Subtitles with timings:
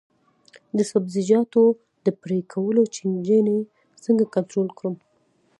[0.77, 1.63] د سبزیجاتو
[2.05, 3.39] د پرې کولو چینجي
[4.03, 4.95] څنګه کنټرول کړم؟